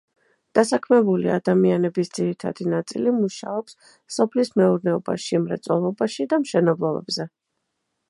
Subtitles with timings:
[0.59, 3.77] დასაქმებული ადამიანების ძირითადი ნაწილი მუშაობს
[4.19, 7.33] სოფლის მეურნეობაში, მრეწველობაში და მშენებლობებზე.